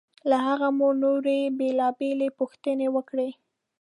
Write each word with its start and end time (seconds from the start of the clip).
له 0.29 0.37
هغه 0.47 0.67
مو 0.77 0.87
نورې 1.03 1.39
بېلابېلې 1.57 2.29
پوښتنې 2.39 2.87
وکړې. 2.95 3.29